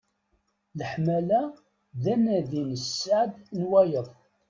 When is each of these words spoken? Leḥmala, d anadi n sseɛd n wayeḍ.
Leḥmala, 0.79 1.41
d 2.03 2.03
anadi 2.13 2.63
n 2.63 2.71
sseɛd 2.85 3.33
n 3.57 3.61
wayeḍ. 3.69 4.07